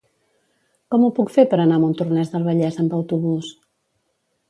[0.95, 3.57] Com ho puc fer per anar a Montornès del Vallès amb autobús?